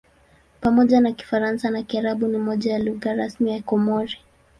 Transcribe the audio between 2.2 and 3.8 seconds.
ni moja ya lugha rasmi ya